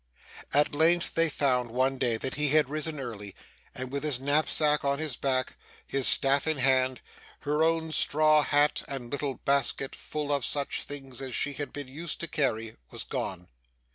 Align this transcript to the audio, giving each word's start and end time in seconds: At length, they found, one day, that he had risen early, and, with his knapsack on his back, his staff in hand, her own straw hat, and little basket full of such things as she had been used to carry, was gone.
At 0.51 0.73
length, 0.73 1.13
they 1.13 1.29
found, 1.29 1.69
one 1.69 1.99
day, 1.99 2.17
that 2.17 2.33
he 2.33 2.47
had 2.49 2.69
risen 2.71 2.99
early, 2.99 3.35
and, 3.75 3.91
with 3.91 4.01
his 4.03 4.19
knapsack 4.19 4.83
on 4.83 4.97
his 4.97 5.15
back, 5.15 5.55
his 5.85 6.07
staff 6.07 6.47
in 6.47 6.57
hand, 6.57 7.01
her 7.41 7.63
own 7.63 7.91
straw 7.91 8.41
hat, 8.41 8.81
and 8.87 9.11
little 9.11 9.35
basket 9.35 9.95
full 9.95 10.33
of 10.33 10.43
such 10.43 10.85
things 10.85 11.21
as 11.21 11.35
she 11.35 11.53
had 11.53 11.71
been 11.71 11.87
used 11.87 12.19
to 12.21 12.27
carry, 12.27 12.77
was 12.89 13.03
gone. 13.03 13.49